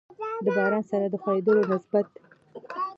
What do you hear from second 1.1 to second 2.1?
خوييدلو نسبت